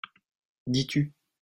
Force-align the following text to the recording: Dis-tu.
Dis-tu. 0.65 1.13